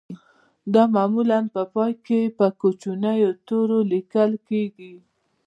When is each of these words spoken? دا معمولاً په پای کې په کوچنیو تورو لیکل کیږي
دا 0.73 0.83
معمولاً 0.95 1.39
په 1.53 1.61
پای 1.73 1.91
کې 2.05 2.19
په 2.37 2.45
کوچنیو 2.59 3.31
تورو 3.47 3.79
لیکل 3.93 4.31
کیږي 4.47 4.93